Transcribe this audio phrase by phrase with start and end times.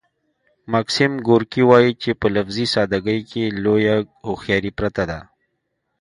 [0.73, 3.95] ماکسیم ګورکي وايي چې په لفظي ساده ګۍ کې لویه
[4.27, 5.19] هوښیاري پرته ده